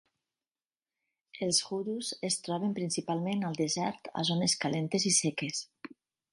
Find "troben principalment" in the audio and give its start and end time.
2.47-3.47